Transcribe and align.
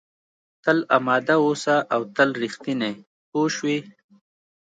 تل 0.63 0.77
اماده 0.97 1.35
اوسه 1.45 1.75
او 1.93 2.01
تل 2.15 2.29
رښتینی 2.43 2.93
پوه 3.29 3.47
شوې!. 3.55 3.77